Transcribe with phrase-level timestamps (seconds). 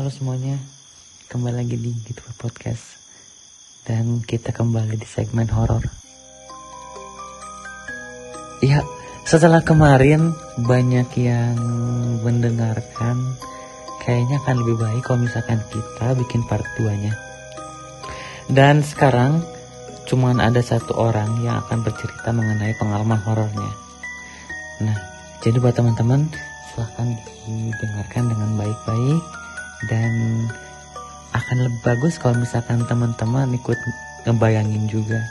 [0.00, 0.56] Halo semuanya,
[1.28, 3.04] kembali lagi di Gitu Podcast
[3.84, 5.84] dan kita kembali di segmen horor.
[8.64, 8.80] Ya,
[9.28, 11.52] setelah kemarin banyak yang
[12.24, 13.36] mendengarkan,
[14.00, 17.12] kayaknya akan lebih baik kalau misalkan kita bikin part 2-nya.
[18.48, 19.44] Dan sekarang
[20.08, 23.72] cuman ada satu orang yang akan bercerita mengenai pengalaman horornya.
[24.80, 24.96] Nah,
[25.44, 26.24] jadi buat teman-teman
[26.72, 29.39] silahkan didengarkan dengan baik-baik
[29.88, 30.12] dan
[31.30, 33.78] akan lebih bagus kalau misalkan teman-teman ikut
[34.26, 35.22] ngebayangin juga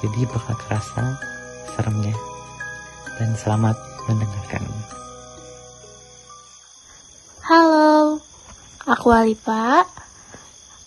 [0.00, 1.18] jadi bakal kerasa
[1.76, 2.16] seremnya
[3.20, 3.76] dan selamat
[4.08, 4.64] mendengarkan
[7.50, 8.22] Halo,
[8.86, 9.82] aku Alipa.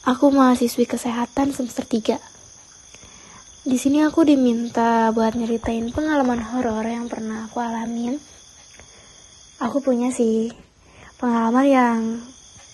[0.08, 2.16] Aku mahasiswi kesehatan semester 3.
[3.68, 8.16] Di sini aku diminta buat nyeritain pengalaman horor yang pernah aku alamin
[9.64, 10.52] aku punya sih
[11.16, 12.00] pengalaman yang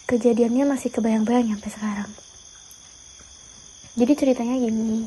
[0.10, 2.10] kejadiannya masih kebayang-bayang sampai sekarang.
[3.94, 5.06] Jadi ceritanya gini.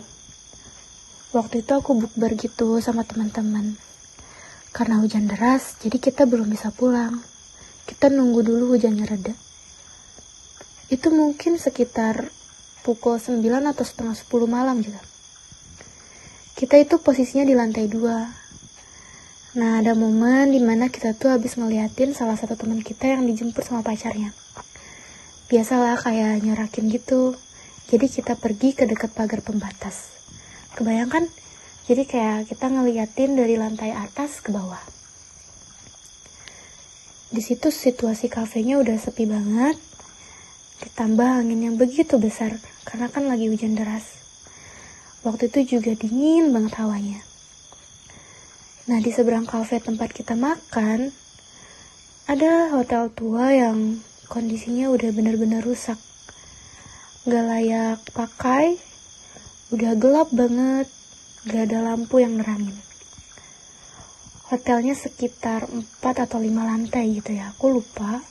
[1.34, 3.74] Waktu itu aku bukber gitu sama teman-teman.
[4.70, 7.18] Karena hujan deras, jadi kita belum bisa pulang.
[7.82, 9.34] Kita nunggu dulu hujannya reda.
[10.86, 12.30] Itu mungkin sekitar
[12.86, 15.02] pukul 9 atau setengah 10 malam juga.
[16.54, 18.42] Kita itu posisinya di lantai 2,
[19.52, 23.60] Nah, ada momen di mana kita tuh habis ngeliatin salah satu teman kita yang dijemput
[23.60, 24.32] sama pacarnya.
[25.52, 27.36] Biasalah kayak nyorakin gitu.
[27.92, 30.16] Jadi kita pergi ke dekat pagar pembatas.
[30.72, 31.28] Kebayangkan?
[31.84, 34.80] Jadi kayak kita ngeliatin dari lantai atas ke bawah.
[37.28, 39.76] Di situ situasi kafenya udah sepi banget.
[40.88, 42.56] Ditambah angin yang begitu besar
[42.88, 44.08] karena kan lagi hujan deras.
[45.20, 47.20] Waktu itu juga dingin banget hawanya.
[48.88, 51.12] Nah, di seberang kafe tempat kita makan,
[52.24, 54.00] ada hotel tua yang
[54.32, 56.00] kondisinya udah bener-bener rusak.
[57.28, 58.80] Gak layak pakai,
[59.68, 60.88] udah gelap banget,
[61.44, 62.72] gak ada lampu yang nerangin.
[64.48, 68.24] Hotelnya sekitar 4 atau 5 lantai gitu ya, aku lupa.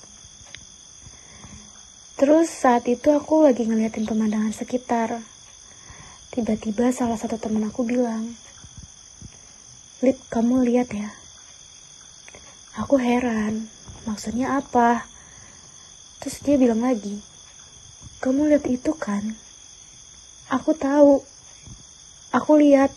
[2.18, 5.22] Terus saat itu aku lagi ngeliatin pemandangan sekitar.
[6.34, 8.34] Tiba-tiba salah satu teman aku bilang,
[10.02, 11.14] Lip, kamu lihat ya.
[12.82, 13.70] Aku heran,
[14.10, 15.11] maksudnya apa?
[16.22, 17.18] Terus dia bilang lagi,
[18.22, 19.34] kamu lihat itu kan?
[20.54, 21.26] Aku tahu.
[22.30, 22.94] Aku lihat.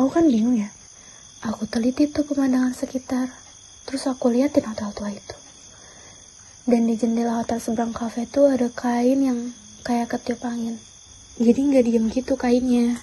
[0.00, 0.72] Aku kan bingung ya.
[1.44, 3.28] Aku teliti tuh pemandangan sekitar.
[3.84, 5.36] Terus aku liatin hotel tua itu.
[6.64, 9.38] Dan di jendela hotel seberang kafe tuh ada kain yang
[9.84, 10.80] kayak ketiup angin.
[11.36, 12.96] Jadi nggak diem gitu kainnya.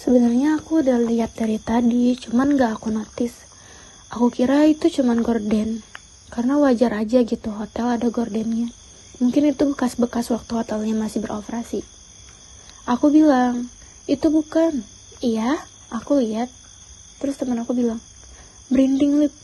[0.00, 3.44] Sebenarnya aku udah lihat dari tadi, cuman gak aku notice.
[4.08, 5.84] Aku kira itu cuman gorden,
[6.30, 8.70] karena wajar aja gitu hotel ada gordennya.
[9.20, 11.84] Mungkin itu bekas-bekas waktu hotelnya masih beroperasi.
[12.88, 13.68] Aku bilang,
[14.08, 14.80] itu bukan.
[15.20, 15.60] Iya,
[15.92, 16.48] aku lihat.
[17.20, 18.00] Terus teman aku bilang,
[18.72, 19.34] merinding lip.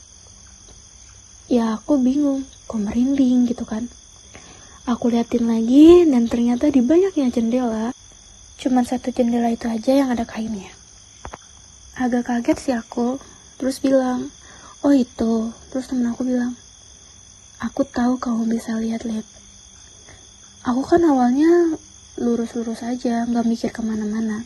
[1.52, 3.90] Ya aku bingung, kok merinding gitu kan.
[4.88, 7.92] Aku liatin lagi dan ternyata di banyaknya jendela
[8.56, 10.72] Cuman satu jendela itu aja yang ada kainnya.
[11.92, 13.20] Agak kaget sih aku,
[13.60, 14.32] terus bilang,
[14.80, 15.52] oh itu.
[15.68, 16.56] Terus temen aku bilang,
[17.62, 19.24] aku tahu kamu bisa lihat-lihat.
[20.66, 21.76] Aku kan awalnya
[22.16, 24.42] lurus-lurus aja, nggak mikir ke mana-mana.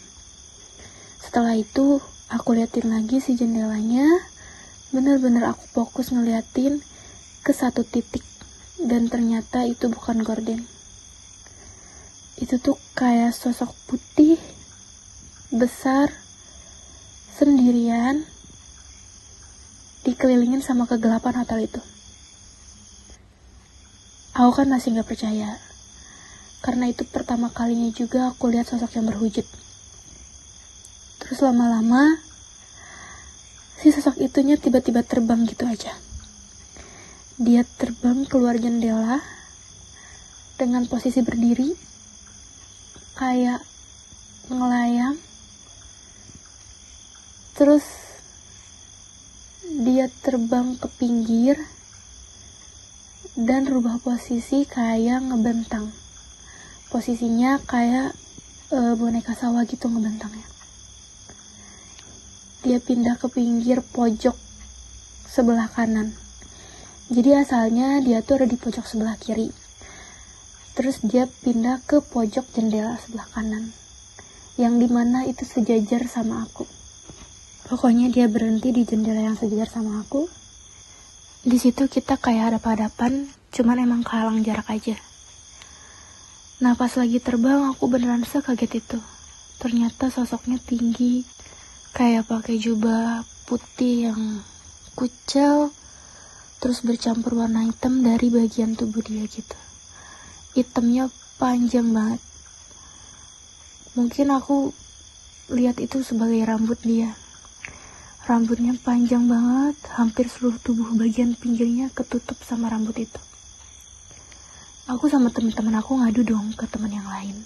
[1.22, 4.06] Setelah itu, aku liatin lagi si jendelanya,
[4.91, 6.82] bener-bener aku fokus ngeliatin
[7.41, 8.26] ke satu titik,
[8.81, 10.65] dan ternyata itu bukan gorden
[12.41, 14.41] itu tuh kayak sosok putih
[15.53, 16.09] besar
[17.37, 18.25] sendirian
[20.09, 21.81] dikelilingin sama kegelapan hotel itu
[24.41, 25.61] aku kan masih gak percaya.
[26.65, 29.45] Karena itu pertama kalinya juga aku lihat sosok yang berwujud.
[31.21, 32.21] Terus lama-lama
[33.81, 35.93] si sosok itunya tiba-tiba terbang gitu aja.
[37.41, 39.21] Dia terbang keluar jendela
[40.60, 41.72] dengan posisi berdiri
[43.16, 43.60] kayak
[44.53, 45.16] ngelayang.
[47.57, 47.84] Terus
[49.65, 51.57] dia terbang ke pinggir
[53.41, 55.89] dan rubah posisi kayak ngebentang.
[56.92, 58.13] Posisinya kayak
[58.69, 60.45] e, boneka sawah gitu ngebentangnya.
[62.60, 64.37] Dia pindah ke pinggir pojok
[65.25, 66.13] sebelah kanan.
[67.09, 69.48] Jadi asalnya dia tuh ada di pojok sebelah kiri.
[70.77, 73.72] Terus dia pindah ke pojok jendela sebelah kanan.
[74.60, 76.69] Yang di mana itu sejajar sama aku.
[77.72, 80.28] Pokoknya dia berhenti di jendela yang sejajar sama aku
[81.41, 85.01] di situ kita kayak ada hadapan cuman emang kehalang jarak aja.
[86.60, 89.01] Nah pas lagi terbang aku beneran sekaget itu.
[89.57, 91.25] Ternyata sosoknya tinggi,
[91.97, 94.45] kayak pakai jubah putih yang
[94.92, 95.72] kucel,
[96.60, 99.57] terus bercampur warna hitam dari bagian tubuh dia gitu.
[100.53, 101.09] Hitamnya
[101.41, 102.21] panjang banget.
[103.97, 104.77] Mungkin aku
[105.48, 107.16] lihat itu sebagai rambut dia.
[108.30, 113.18] Rambutnya panjang banget, hampir seluruh tubuh bagian pinggirnya ketutup sama rambut itu.
[114.86, 117.42] Aku sama teman-teman aku ngadu dong ke teman yang lain.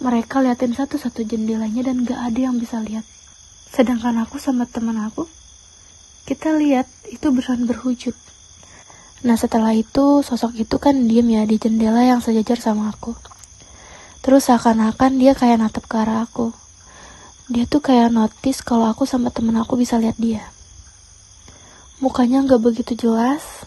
[0.00, 3.04] Mereka liatin satu-satu jendelanya dan gak ada yang bisa lihat.
[3.68, 5.28] Sedangkan aku sama teman aku,
[6.24, 8.16] kita lihat itu beran berwujud.
[9.28, 13.12] Nah setelah itu sosok itu kan diem ya di jendela yang sejajar sama aku.
[14.24, 16.56] Terus seakan-akan dia kayak natap ke arah aku.
[17.46, 20.42] Dia tuh kayak notice kalau aku sama temen aku bisa lihat dia.
[22.02, 23.62] Mukanya nggak begitu jelas,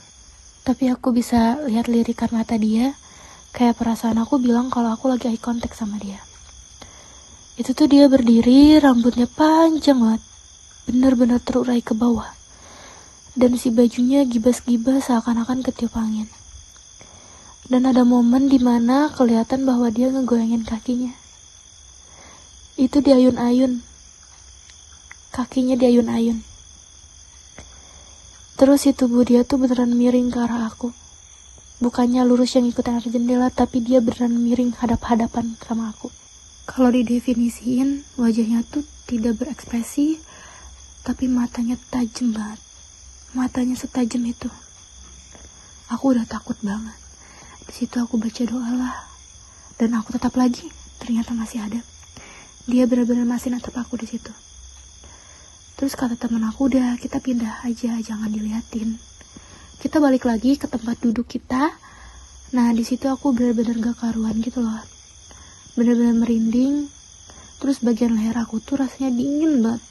[0.67, 2.91] tapi aku bisa lihat lirikan mata dia.
[3.55, 6.19] Kayak perasaan aku bilang kalau aku lagi eye contact sama dia.
[7.55, 10.27] Itu tuh dia berdiri, rambutnya panjang banget.
[10.83, 12.27] Bener-bener terurai ke bawah.
[13.39, 16.27] Dan si bajunya gibas-gibas seakan-akan ketiup angin.
[17.71, 21.15] Dan ada momen di mana kelihatan bahwa dia ngegoyangin kakinya
[22.79, 23.83] itu diayun-ayun.
[25.35, 26.39] Kakinya diayun-ayun.
[28.55, 30.95] Terus si tubuh dia tuh beneran miring ke arah aku.
[31.83, 36.07] Bukannya lurus yang ikutan arah jendela, tapi dia beneran miring hadap-hadapan sama aku.
[36.71, 40.15] Kalau didefinisiin, wajahnya tuh tidak berekspresi,
[41.03, 42.63] tapi matanya tajam banget.
[43.35, 44.47] Matanya setajam itu.
[45.91, 46.95] Aku udah takut banget.
[47.67, 48.95] Di situ aku baca doa lah.
[49.75, 51.79] Dan aku tetap lagi, ternyata masih ada
[52.69, 54.29] dia benar-benar masih natap aku di situ.
[55.73, 59.01] Terus kata temen aku udah kita pindah aja jangan diliatin.
[59.81, 61.73] Kita balik lagi ke tempat duduk kita.
[62.53, 64.85] Nah di situ aku benar-benar gak karuan gitu loh.
[65.73, 66.93] Benar-benar merinding.
[67.57, 69.81] Terus bagian leher aku tuh rasanya dingin banget.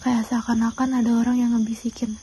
[0.00, 2.16] Kayak seakan-akan ada orang yang ngebisikin.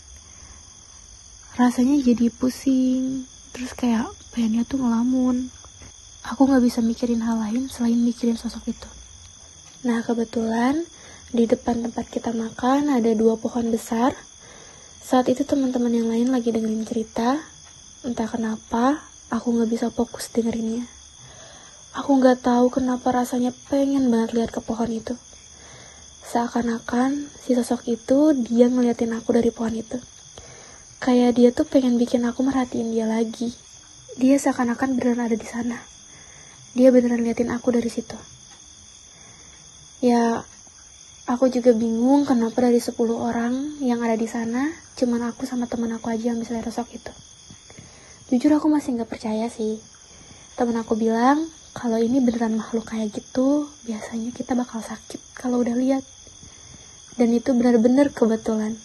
[1.62, 3.30] Rasanya jadi pusing.
[3.54, 5.54] Terus kayak pengennya tuh ngelamun.
[6.26, 8.95] Aku nggak bisa mikirin hal lain selain mikirin sosok itu
[9.86, 10.82] Nah, kebetulan
[11.30, 14.18] di depan tempat kita makan ada dua pohon besar.
[15.06, 17.38] Saat itu teman-teman yang lain lagi dengerin cerita.
[18.02, 20.90] Entah kenapa, aku nggak bisa fokus dengerinnya.
[21.94, 25.14] Aku nggak tahu kenapa rasanya pengen banget lihat ke pohon itu.
[26.34, 30.02] Seakan-akan si sosok itu dia ngeliatin aku dari pohon itu.
[30.98, 33.54] Kayak dia tuh pengen bikin aku merhatiin dia lagi.
[34.18, 35.78] Dia seakan-akan beneran ada di sana.
[36.74, 38.18] Dia beneran liatin aku dari situ.
[40.06, 40.46] Ya,
[41.26, 45.90] aku juga bingung kenapa dari 10 orang yang ada di sana, cuman aku sama temen
[45.98, 47.10] aku aja yang bisa lihat sosok itu.
[48.30, 49.82] Jujur aku masih nggak percaya sih.
[50.62, 55.74] Temen aku bilang, kalau ini beneran makhluk kayak gitu, biasanya kita bakal sakit kalau udah
[55.74, 56.06] lihat.
[57.18, 58.78] Dan itu benar-benar kebetulan.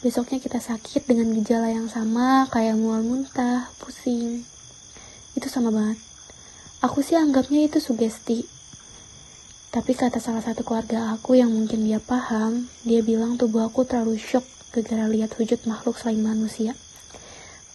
[0.00, 4.48] Besoknya kita sakit dengan gejala yang sama, kayak mual muntah, pusing.
[5.36, 6.00] Itu sama banget.
[6.80, 8.48] Aku sih anggapnya itu sugesti,
[9.68, 14.16] tapi kata salah satu keluarga aku yang mungkin dia paham, dia bilang tubuh aku terlalu
[14.16, 14.44] shock
[14.78, 16.72] gara lihat wujud makhluk selain manusia.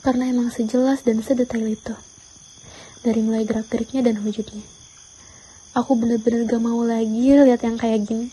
[0.01, 1.95] Karena emang sejelas dan sedetail itu.
[3.03, 4.63] Dari mulai gerak-geriknya dan wujudnya.
[5.75, 8.31] Aku bener-bener gak mau lagi lihat yang kayak gini.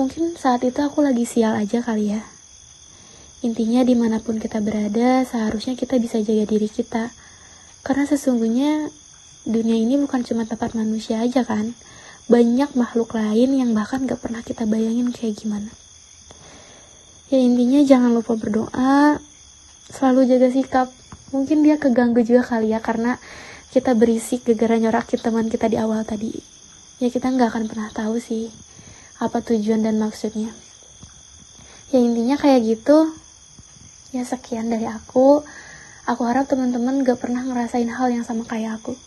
[0.00, 2.24] Mungkin saat itu aku lagi sial aja kali ya.
[3.44, 7.12] Intinya di mana pun kita berada, seharusnya kita bisa jaga diri kita.
[7.84, 8.88] Karena sesungguhnya
[9.44, 11.74] dunia ini bukan cuma tempat manusia aja kan
[12.30, 15.70] banyak makhluk lain yang bahkan gak pernah kita bayangin kayak gimana.
[17.32, 19.18] Ya intinya jangan lupa berdoa,
[19.88, 20.88] selalu jaga sikap.
[21.32, 23.16] Mungkin dia keganggu juga kali ya karena
[23.72, 26.36] kita berisik gara-gara nyorakin teman kita di awal tadi.
[27.00, 28.52] Ya kita nggak akan pernah tahu sih
[29.16, 30.52] apa tujuan dan maksudnya.
[31.88, 33.08] Ya intinya kayak gitu.
[34.12, 35.40] Ya sekian dari aku.
[36.02, 38.98] Aku harap teman-teman gak pernah ngerasain hal yang sama kayak aku.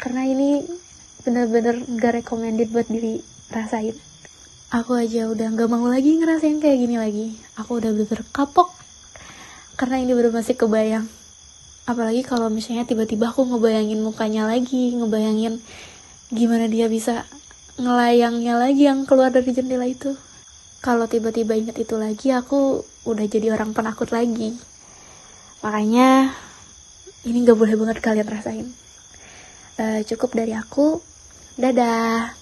[0.00, 0.64] Karena ini
[1.22, 3.94] bener-bener gak recommended buat diri rasain
[4.72, 7.26] aku aja udah gak mau lagi ngerasain kayak gini lagi.
[7.60, 8.72] Aku udah bener-bener kapok.
[9.76, 11.04] Karena ini baru masih kebayang.
[11.84, 15.60] Apalagi kalau misalnya tiba-tiba aku ngebayangin mukanya lagi ngebayangin
[16.32, 17.26] gimana dia bisa
[17.76, 20.16] ngelayangnya lagi yang keluar dari jendela itu.
[20.80, 24.56] Kalau tiba-tiba inget itu lagi aku udah jadi orang penakut lagi.
[25.60, 26.32] Makanya
[27.28, 28.66] ini gak boleh banget kalian rasain.
[29.76, 31.11] Uh, cukup dari aku
[31.52, 32.32] Dadah.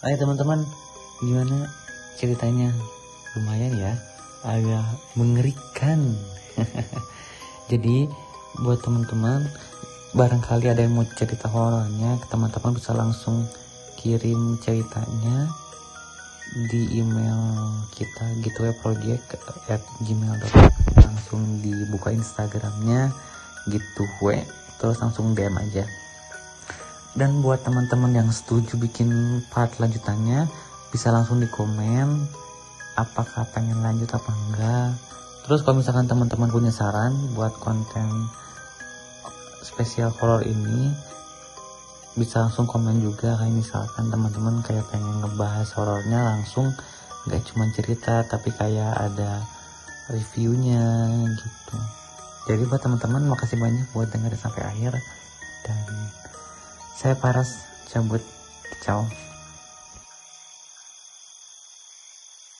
[0.00, 0.64] Ayo teman-teman,
[1.20, 1.68] gimana
[2.16, 2.72] ceritanya?
[3.36, 3.92] Lumayan ya,
[4.40, 6.16] agak mengerikan.
[7.70, 8.08] jadi
[8.64, 9.44] buat teman-teman
[10.16, 13.44] barangkali ada yang mau cerita horornya teman-teman bisa langsung
[14.00, 15.52] kirim ceritanya
[16.72, 19.38] di email kita gitu ya project
[20.02, 20.66] gmail.com
[20.98, 23.12] langsung dibuka instagramnya
[23.70, 24.42] gitu we
[24.82, 25.86] terus langsung DM aja
[27.18, 30.46] dan buat teman-teman yang setuju bikin part lanjutannya
[30.94, 32.26] bisa langsung di komen
[32.98, 34.90] apakah pengen lanjut apa enggak.
[35.46, 38.30] Terus kalau misalkan teman-teman punya saran buat konten
[39.64, 40.92] spesial horror ini
[42.14, 43.38] bisa langsung komen juga.
[43.38, 46.70] Kayak misalkan teman-teman kayak pengen ngebahas horornya langsung
[47.26, 49.42] nggak cuma cerita tapi kayak ada
[50.10, 51.76] reviewnya gitu.
[52.50, 54.92] Jadi buat teman-teman makasih banyak buat dengerin sampai akhir.
[55.60, 55.86] Dan
[57.00, 58.20] saya Paras cabut
[58.84, 59.08] ciao